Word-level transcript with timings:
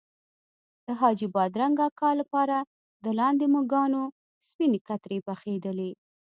د 0.85 0.87
حاجي 0.99 1.27
بادرنګ 1.35 1.77
اکا 1.87 2.11
لپاره 2.21 2.57
د 3.03 3.05
لاندې 3.19 3.45
مږانو 3.55 4.01
سپینې 4.47 4.79
کترې 4.87 5.17
پخېدلې. 5.27 5.91